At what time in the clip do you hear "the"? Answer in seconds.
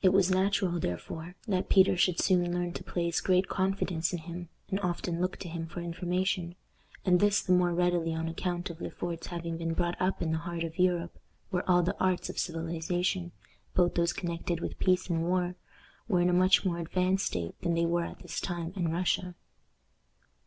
7.42-7.52, 10.32-10.38, 11.82-12.00